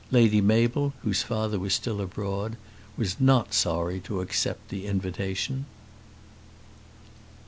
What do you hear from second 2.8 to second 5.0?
was not sorry to accept the